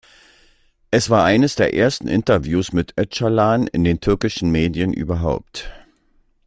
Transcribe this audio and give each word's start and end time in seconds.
Es 0.89 1.11
war 1.11 1.25
eines 1.25 1.53
der 1.55 1.75
ersten 1.75 2.07
Interviews 2.07 2.73
mit 2.73 2.95
Öcalan 2.99 3.67
in 3.67 3.83
den 3.83 3.99
türkischen 4.01 4.49
Medien 4.51 4.93
überhaupt. 4.93 5.69